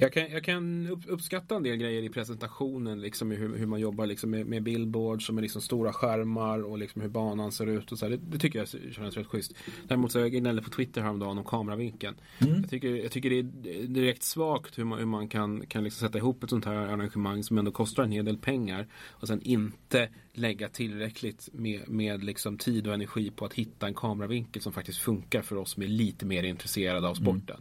[0.00, 3.80] Jag kan, jag kan upp, uppskatta en del grejer i presentationen, liksom hur, hur man
[3.80, 7.66] jobbar liksom med, med billboards och med liksom stora skärmar och liksom hur banan ser
[7.66, 7.92] ut.
[7.92, 8.08] Och så.
[8.08, 9.54] Det, det tycker jag känns rätt schysst.
[9.88, 12.16] Däremot så jag gnällde på Twitter häromdagen om kameravinkeln.
[12.38, 12.60] Mm.
[12.60, 16.08] Jag, tycker, jag tycker det är direkt svagt hur man, hur man kan, kan liksom
[16.08, 19.42] sätta ihop ett sånt här arrangemang som ändå kostar en hel del pengar och sen
[19.42, 24.72] inte lägga tillräckligt med, med liksom tid och energi på att hitta en kameravinkel som
[24.72, 27.60] faktiskt funkar för oss som är lite mer intresserade av sporten.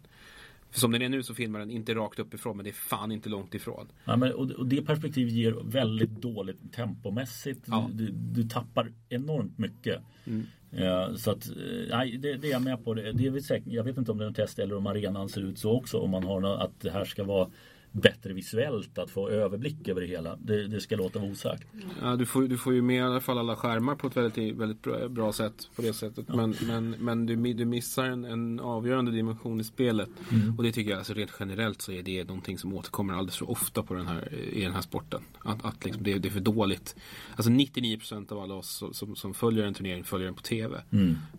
[0.71, 3.11] För som den är nu så filmar den inte rakt uppifrån men det är fan
[3.11, 3.87] inte långt ifrån.
[4.05, 7.61] Ja, men, och, och det perspektivet ger väldigt dåligt tempomässigt.
[7.65, 7.89] Ja.
[7.93, 10.01] Du, du, tappar enormt mycket.
[10.25, 10.45] Mm.
[10.71, 11.55] Ja, så att, eh,
[11.89, 12.93] nej, det, det är jag med på.
[12.93, 15.29] Det, det är säkert, jag vet inte om det är en test eller om arenan
[15.29, 15.97] ser ut så också.
[15.97, 17.49] Om man har nå- att det här ska vara
[17.91, 20.35] bättre visuellt, att få överblick över det hela.
[20.35, 21.67] Det, det ska låta vara osagt.
[22.01, 24.55] Ja, du, får, du får ju med i alla fall alla skärmar på ett väldigt,
[24.55, 25.69] väldigt bra, bra sätt.
[25.75, 26.27] På det sättet.
[26.27, 30.09] Men, men, men du, du missar en, en avgörande dimension i spelet.
[30.57, 33.49] Och det tycker jag, alltså rent generellt så är det någonting som återkommer alldeles för
[33.49, 35.21] ofta på den här, i den här sporten.
[35.39, 36.95] Att, att liksom det, det är för dåligt.
[37.35, 40.81] Alltså 99% av alla oss som, som, följer en turnering följer den på TV.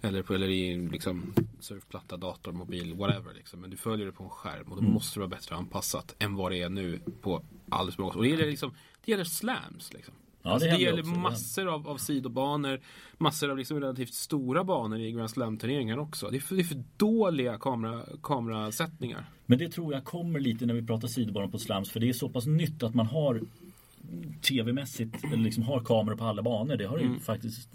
[0.03, 3.35] Eller, på, eller i liksom, surfplatta, dator, mobil, whatever.
[3.35, 3.61] Liksom.
[3.61, 6.37] Men du följer det på en skärm och då måste det vara bättre anpassat än
[6.41, 8.15] vad det är nu på alldeles för många.
[8.15, 8.75] Och det gäller, liksom,
[9.05, 9.93] det gäller slams.
[9.93, 10.15] Liksom.
[10.43, 12.81] Ja, alltså, det det, gäller också, massor av, av sidobanor,
[13.19, 16.31] massor av liksom relativt stora banor i Grand Slam-turneringar också.
[16.31, 19.25] Det är för, det är för dåliga kamera, kamerasättningar.
[19.47, 21.91] Men det tror jag kommer lite när vi pratar sidobanor på slams.
[21.91, 23.41] För det är så pass nytt att man har
[24.43, 26.77] tv-mässigt eller liksom har kameror på alla banor.
[26.77, 27.69] Det har ju faktiskt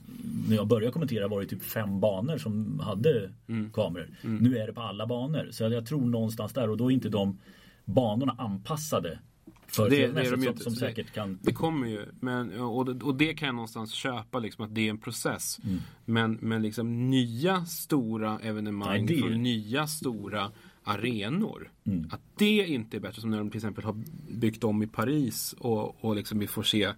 [0.50, 3.32] när jag började kommentera var det typ fem banor som hade
[3.74, 4.10] kameror.
[4.22, 5.48] Nu är det på alla banor.
[5.52, 7.38] Så jag tror någonstans där och då är inte de
[7.86, 9.20] banorna anpassade
[9.68, 10.64] för Det- det är de som, inte.
[10.64, 14.40] som säkert kan Det kommer ju, men, och, det, och det kan jag någonstans köpa
[14.40, 15.60] liksom att det är en process.
[15.64, 15.80] Mm.
[16.06, 20.52] Men, men liksom nya stora evenemang Nej, från nya stora
[20.84, 21.72] arenor.
[21.86, 22.08] Mm.
[22.12, 23.96] Att det inte är bättre som när de till exempel har
[24.32, 26.92] byggt om i Paris och, och liksom vi får se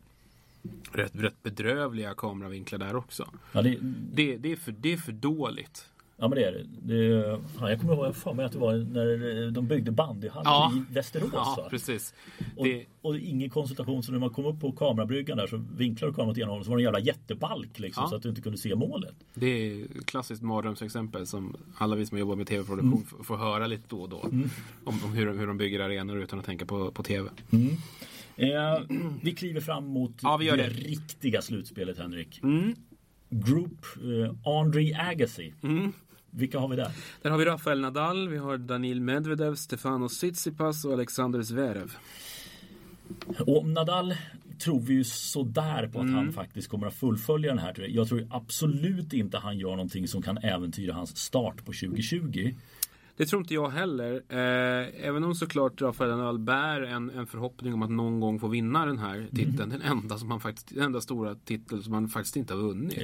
[0.92, 3.30] rätt, rätt bedrövliga kameravinklar där också.
[3.52, 3.78] Ja, det,
[4.14, 5.86] Det, det, är, för, det är för dåligt.
[6.20, 6.66] Ja men det är det.
[6.82, 6.96] det
[7.60, 10.74] ja, jag kommer ihåg för mig att det var när de byggde bandyhallen Ja.
[10.90, 11.30] i Västerås.
[11.34, 12.14] Ja, precis.
[12.56, 16.14] Och, Det, och ingen konsultation så när man kom upp på kamerabryggan där så vinklade
[16.14, 18.10] kameran åt ena hållet så var det en jävla jättebalk liksom Ja.
[18.10, 19.16] så att du inte kunde se målet.
[19.34, 23.24] det är ett klassiskt mardrömsexempel som alla vi som jobbar med tv-produktion Mm.
[23.24, 24.18] får höra lite då och då.
[24.18, 24.50] Om,
[24.84, 27.30] om hur, hur de bygger arenor utan att tänka på, på tv.
[28.36, 28.80] Eh,
[29.22, 30.68] vi kliver fram mot Ja, det, det.
[30.70, 32.40] riktiga slutspelet Henrik.
[32.44, 32.76] Mm.
[33.30, 35.54] Group eh, Andre Agassi.
[35.64, 35.92] Mm.
[36.32, 36.92] Vilka har vi där?
[37.22, 41.92] Där har vi Rafael Nadal, vi har Danil Medvedev, Stefano Tsitsipas och Alexander Zverev.
[43.40, 44.16] Och Nadal
[44.60, 46.16] tror vi ju sådär på att Mm.
[46.16, 47.86] han faktiskt kommer att fullfölja den här.
[47.90, 52.54] Jag tror absolut inte han gör någonting som kan äventyra hans start på 2020.
[53.18, 54.24] Det tror inte jag heller.
[54.30, 58.48] Eh, även om såklart Rafael Nadal bär en, en förhoppning om att någon gång få
[58.48, 59.62] vinna den här titeln.
[59.62, 59.70] Mm.
[59.70, 62.98] Den enda som han faktiskt, den enda stora titel som han faktiskt inte har vunnit.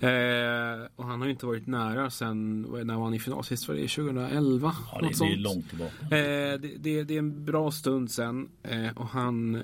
[0.00, 3.68] Eh, och han har inte varit nära sen, när var han i final sist?
[3.68, 4.74] Var det 2011?
[4.92, 5.94] Ja, det, det är långt tillbaka.
[6.04, 8.48] Eh, det, det, det, är en bra stund sen.
[8.62, 9.62] Eh, och han,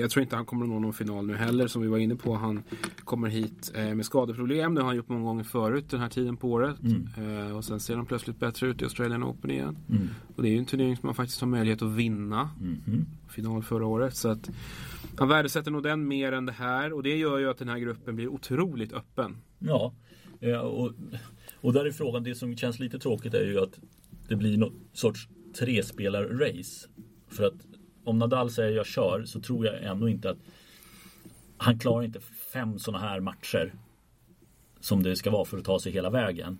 [0.00, 2.16] jag tror inte han kommer att nå någon final nu heller som vi var inne
[2.16, 2.34] på.
[2.34, 2.62] Han
[3.04, 4.74] kommer hit med skadeproblem.
[4.74, 6.76] Det har han gjort många gånger förut den här tiden på året.
[6.82, 7.56] Mm.
[7.56, 9.78] och sen ser han plötsligt bättre ut i Australien Australian Open igen.
[9.88, 10.08] Mm.
[10.36, 12.50] Och det är ju en turnering som man faktiskt har möjlighet att vinna.
[12.60, 13.06] Mm.
[13.28, 14.16] Final förra året.
[14.16, 14.50] Så att
[15.18, 16.92] han värdesätter nog den mer än det här.
[16.92, 19.36] Och det gör ju att den här gruppen blir otroligt öppen.
[19.58, 19.92] Ja,
[20.62, 20.92] och,
[21.60, 22.22] och där är frågan.
[22.22, 23.80] Det som känns lite tråkigt är ju att
[24.28, 26.88] det blir någon sorts trespelar-race.
[27.28, 27.54] För att
[28.04, 30.38] om Nadal säger jag kör så tror jag ändå inte att
[31.56, 32.20] han klarar inte
[32.52, 33.74] fem sådana här matcher
[34.80, 36.58] som det ska vara för att ta sig hela vägen.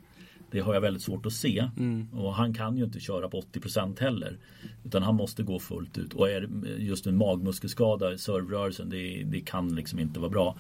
[0.51, 1.69] Det har jag väldigt svårt att se.
[1.77, 2.09] Mm.
[2.13, 4.39] Och han kan ju inte köra på 80% heller.
[4.85, 6.15] Utan han måste gå fullt ut.
[6.15, 10.59] Och är just en magmuskelskada i servrörelsen, det, det kan liksom inte vara bra.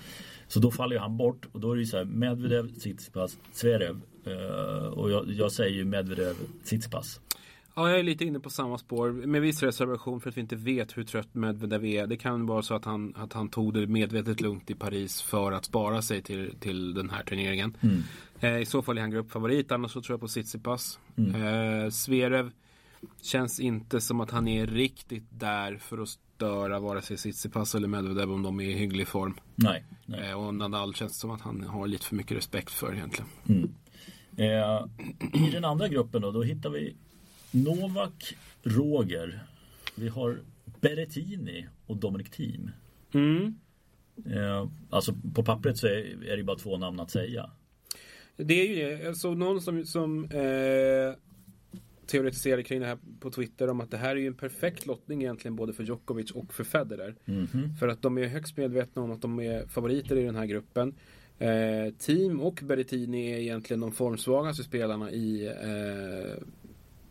[0.49, 4.01] Så då faller han bort och då är det ju så här Medvedev, Tsitsipas, Zverev.
[4.27, 7.21] Uh, och jag, jag säger ju Medvedev, Tsitsipas.
[7.79, 9.13] Ja, jag är lite inne på samma spår.
[9.13, 12.07] Med viss reservation för att vi inte vet hur trött Medvedev är.
[12.07, 15.53] Det kan vara så att han, att han tog det medvetet lugnt i Paris för
[15.53, 17.77] att spara sig till, till den här turneringen.
[17.81, 18.03] Mm.
[18.41, 20.99] Eh, I så fall är han gruppfavorit, annars så tror jag på Tsitsipas.
[21.17, 21.43] Mm.
[21.85, 22.51] Eh, Zverev
[23.23, 27.89] känns inte som att han är riktigt där för att störa vare sig Tsitsipas eller
[27.89, 29.35] Medvedev om de är i hygglig form.
[29.55, 29.85] Nej.
[30.07, 30.31] nej.
[30.31, 33.31] Eh, och Nadal känns som att han har lite för mycket respekt för egentligen.
[33.49, 33.71] Mm.
[34.37, 34.87] Eh,
[35.47, 36.97] I den andra gruppen då, då hittar vi
[37.65, 39.43] Novak, Roger.
[39.95, 40.39] Vi har
[40.81, 42.71] Berrettini och Dominic Thiem.
[43.15, 43.55] Mm.
[44.27, 47.51] Eh, alltså på pappret så är, är det bara två namn att säga.
[48.37, 49.09] Det är ju det.
[49.09, 51.15] Alltså någon som, som eh,
[52.07, 55.23] teoretiserade kring det här på Twitter om att det här är ju en perfekt lottning
[55.23, 57.15] egentligen både för Djokovic och för Federer.
[57.27, 57.75] Mm -hmm.
[57.75, 60.95] För att de är högst medvetna om att de är favoriter i den här gruppen.
[61.39, 66.43] Eh, team och Berrettini är egentligen de formsvagaste spelarna i eh,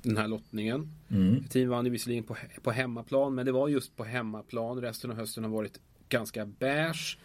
[0.06, 0.92] den här lottningen.
[1.10, 1.44] Mm.
[1.44, 4.82] Team vann ju visserligen på, på hemmaplan men det var just på hemmaplan.
[4.82, 7.18] Resten av hösten har varit ganska beige.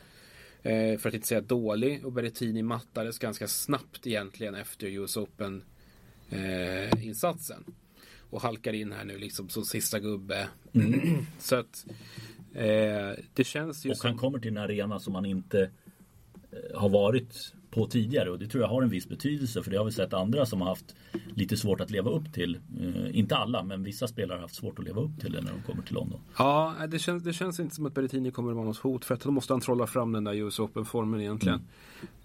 [0.63, 2.05] Eh, för att inte säga dålig.
[2.05, 5.63] Och Berrettini mattades ganska snabbt egentligen efter US Open
[6.31, 7.65] eh, insatsen.
[8.31, 10.49] Och halkar in här nu liksom som sista gubbe.
[10.73, 11.27] Mm.
[11.39, 11.87] Så att
[12.55, 14.09] eh, det känns ju Och som...
[14.09, 15.71] han kommer till en arena som han inte
[16.51, 19.77] eh, har varit på tidigare och det tror jag har en viss betydelse för det
[19.77, 20.95] har vi sett andra som har haft
[21.35, 22.59] lite svårt att leva upp till.
[22.81, 25.53] Uh, inte alla men vissa spelare har haft svårt att leva upp till det när
[25.53, 26.21] de kommer till London.
[26.39, 29.15] Ja, det känns, det känns inte som att Berrettini kommer att vara något hot för
[29.15, 31.59] att då måste han trolla fram den där US Open-formen egentligen.
[31.59, 31.69] Mm.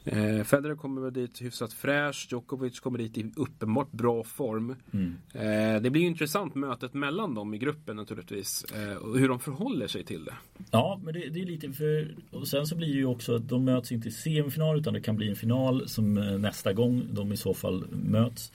[0.06, 2.28] Eh, Federer kommer väl dit hyfsat fräsch.
[2.32, 4.76] Djokovic kommer dit i uppenbart bra form.
[4.94, 5.16] Mm.
[5.34, 8.64] Eh, det blir ju intressant mötet mellan dem i gruppen naturligtvis.
[8.64, 10.34] Eh, och hur de förhåller sig till det.
[10.72, 12.16] Ja, men det, det, är lite för...
[12.32, 15.02] Och sen så blir det ju också att de möts inte i semifinal utan det
[15.02, 18.52] kan bli en final som eh, nästa gång de i så fall möts.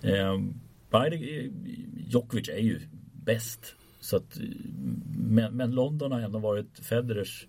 [0.00, 0.38] Eh,
[2.06, 2.80] Djokovic är ju
[3.12, 3.74] bäst.
[4.00, 4.44] Så att, eh,
[5.16, 7.46] men, men London har ändå varit Federers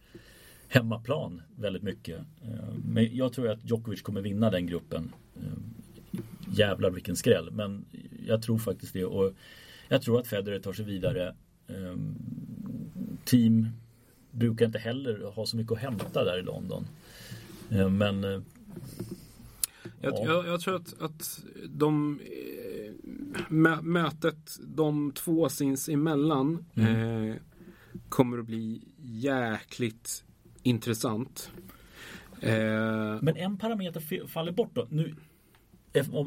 [0.67, 2.19] hemmaplan väldigt mycket.
[2.19, 5.13] Eh, men jag tror att Djokovic kommer vinna den gruppen.
[5.35, 5.59] Eh,
[6.51, 7.51] jävlar vilken skräll.
[7.51, 7.85] Men
[8.25, 9.05] jag tror faktiskt det.
[9.05, 9.33] Och
[9.87, 11.35] jag tror att Federer tar sig vidare.
[11.67, 11.95] Eh,
[13.25, 13.67] team
[14.31, 16.87] brukar inte heller ha så mycket att hämta där i London.
[17.69, 18.43] Eh, men
[20.01, 20.25] jag, ja.
[20.25, 22.19] jag, jag, tror att, att de
[23.81, 27.29] mötet de två sinsemellan mm.
[27.29, 27.35] eh,
[28.09, 30.23] kommer att bli jäkligt
[30.63, 31.51] intressant.
[32.41, 34.87] Eh, Men en parameter faller bort då.
[34.89, 35.15] Nu,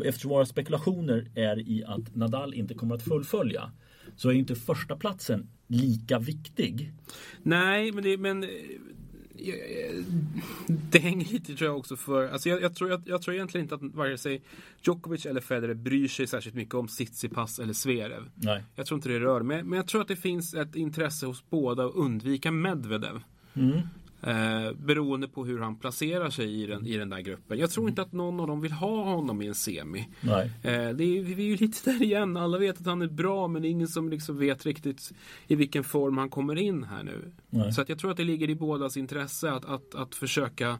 [0.05, 3.72] eftersom våra spekulationer är i att Nadal inte kommer att fullfölja
[4.16, 6.92] så är inte första platsen lika viktig.
[7.42, 8.46] Nej, men det, men,
[10.66, 13.64] det hänger lite tror jag också för, alltså jag, jag, tror, jag, jag, tror egentligen
[13.64, 14.42] inte att vare sig
[14.83, 18.31] Djokovic eller Federer bryr sig särskilt mycket om Tsitsipas eller Zverev.
[18.35, 18.64] Nej.
[18.75, 21.51] Jag tror inte det rör mig, men jag tror att det finns ett intresse hos
[21.51, 23.23] båda att undvika Medvedev.
[23.55, 23.81] Mm.
[24.22, 27.58] Eh, beroende på hur han placerar sig i den, i den där gruppen.
[27.58, 30.08] Jag tror inte att någon av dem vill ha honom i en semi.
[30.20, 30.50] Nej.
[30.62, 32.37] Eh, det är, vi är ju lite där igen.
[32.37, 35.12] Alla vet att han är bra men det är ingen som liksom vet riktigt
[35.46, 37.32] i vilken form han kommer in här nu.
[37.50, 37.72] Nej.
[37.72, 40.78] Så att jag tror att det ligger i bådas intresse att, att, att försöka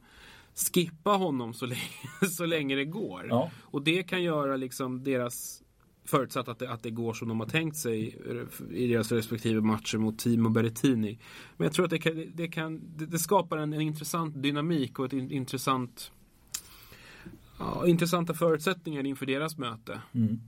[0.55, 1.81] skippa honom så länge,
[2.31, 3.27] så länge det går.
[3.29, 3.51] Ja.
[3.61, 5.62] Och det kan göra liksom deras
[6.05, 8.19] Förutsatt att det, att det går som de har tänkt sig
[8.71, 11.19] i deras respektive matcher mot Timo Berrettini.
[11.57, 15.05] Men jag tror att det, kan, det, kan, det, skapar en, en, intressant dynamik och
[15.05, 16.13] ett in, intressant
[17.59, 20.01] ja, intressanta förutsättningar inför deras möte.
[20.13, 20.41] Mm.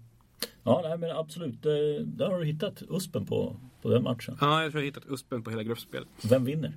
[0.63, 1.63] Ja, nej, men absolut.
[1.63, 4.37] Det, där har du hittat USPen på, på den matchen.
[4.41, 6.09] Ja, jag tror jag har hittat USPen på hela gruppspelet.
[6.23, 6.73] Vem vinner?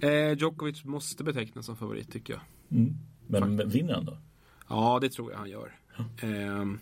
[0.00, 2.42] Eh, Djokovic måste betecknas som favorit tycker jag.
[2.70, 2.96] Mm.
[3.26, 4.18] Men men vinner han då?
[4.68, 5.78] Ja, det tror jag han gör.
[6.22, 6.78] Ehm,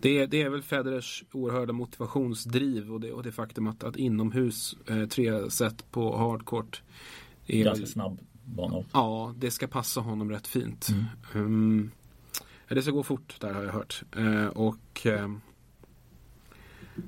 [0.00, 4.76] det, det är väl Federers oerhörda motivationsdriv och det, och det faktum att, att inomhus
[4.86, 6.82] eh, tre set på hardcourt
[7.46, 8.84] är Ganska snabb bana.
[8.92, 10.88] Ja, det ska passa honom rätt fint.
[11.34, 11.90] Mm.
[12.68, 14.02] Ja, det ska gå fort där har jag hört.
[14.16, 15.40] Eh, och ehm,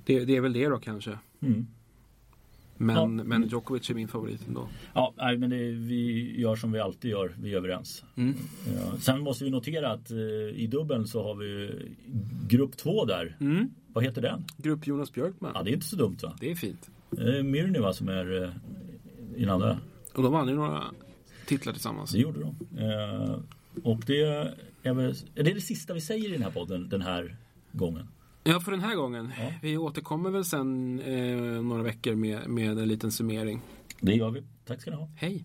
[0.05, 1.19] det, det är väl det då kanske.
[1.41, 1.67] Mm.
[2.79, 3.07] Men, Ja.
[3.07, 4.69] men Djokovic är min favorit ändå.
[4.95, 7.35] Ja, nej, men det, vi gör som vi alltid gör.
[7.41, 8.05] Vi är överens.
[8.17, 8.35] Mm.
[8.67, 8.99] Ja.
[9.01, 10.17] Sen måste vi notera att eh,
[10.55, 11.71] i dubbeln så har vi
[12.49, 13.37] grupp två där.
[13.41, 13.69] Mm.
[13.93, 14.45] Vad heter den?
[14.57, 15.53] Grupp Jonas Björkman.
[15.55, 16.37] Ja, det är inte så dumt va?
[16.41, 16.91] Det är fint.
[17.19, 18.51] Eh, Myrny va som är eh,
[19.37, 19.79] i den andra.
[20.15, 20.85] Och de vann ju några
[21.47, 22.11] titlar tillsammans.
[22.13, 22.79] Det gjorde de.
[22.83, 23.39] Eh,
[23.83, 24.23] och det
[24.83, 27.37] är väl, är det det sista vi säger i den här podden den här
[27.73, 28.09] gången?
[28.49, 29.33] Ja, för den här gången.
[29.39, 29.53] Ja.
[29.63, 33.61] Vi återkommer väl sen eh, några veckor med, med en liten summering.
[34.01, 34.43] Det gör vi.
[34.65, 35.09] Tack ska ni ha.
[35.17, 35.45] Hej!